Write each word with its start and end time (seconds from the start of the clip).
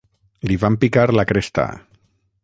Li 0.51 0.55
van 0.63 0.77
picar 0.83 1.05
la 1.17 1.25
cresta. 1.33 1.67